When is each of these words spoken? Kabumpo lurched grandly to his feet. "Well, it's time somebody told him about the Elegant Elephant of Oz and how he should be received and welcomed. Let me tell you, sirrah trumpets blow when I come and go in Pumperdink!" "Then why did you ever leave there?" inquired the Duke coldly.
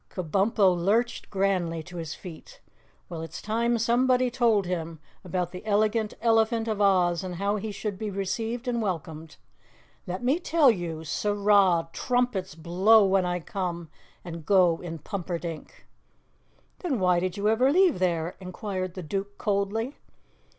Kabumpo 0.09 0.75
lurched 0.75 1.29
grandly 1.29 1.83
to 1.83 1.97
his 1.97 2.15
feet. 2.15 2.59
"Well, 3.07 3.21
it's 3.21 3.39
time 3.39 3.77
somebody 3.77 4.31
told 4.31 4.65
him 4.65 4.97
about 5.23 5.51
the 5.51 5.63
Elegant 5.63 6.15
Elephant 6.23 6.67
of 6.67 6.81
Oz 6.81 7.23
and 7.23 7.35
how 7.35 7.57
he 7.57 7.71
should 7.71 7.99
be 7.99 8.09
received 8.09 8.67
and 8.67 8.81
welcomed. 8.81 9.35
Let 10.07 10.23
me 10.23 10.39
tell 10.39 10.71
you, 10.71 11.03
sirrah 11.03 11.87
trumpets 11.93 12.55
blow 12.55 13.05
when 13.05 13.25
I 13.27 13.41
come 13.41 13.91
and 14.25 14.43
go 14.43 14.79
in 14.81 14.97
Pumperdink!" 14.97 15.85
"Then 16.79 16.99
why 16.99 17.19
did 17.19 17.37
you 17.37 17.47
ever 17.47 17.71
leave 17.71 17.99
there?" 17.99 18.35
inquired 18.39 18.95
the 18.95 19.03
Duke 19.03 19.37
coldly. 19.37 19.97